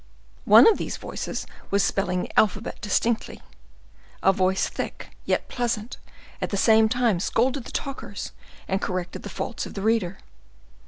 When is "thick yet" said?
4.67-5.47